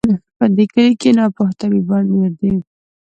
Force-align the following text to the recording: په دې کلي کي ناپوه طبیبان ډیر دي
په 0.37 0.45
دې 0.55 0.65
کلي 0.73 0.93
کي 1.01 1.09
ناپوه 1.17 1.47
طبیبان 1.61 2.03
ډیر 2.13 2.31
دي 2.39 2.53